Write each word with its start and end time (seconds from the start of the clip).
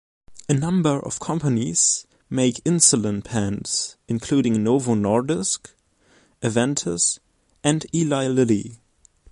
A 0.49 0.55
number 0.55 0.99
of 0.99 1.19
companies 1.19 2.07
make 2.27 2.63
insulin 2.63 3.23
pens 3.23 3.97
including 4.07 4.63
Novo 4.63 4.95
Nordisk, 4.95 5.75
Aventis 6.41 7.19
and 7.63 7.85
Eli 7.93 8.25
Lilly. 8.25 8.79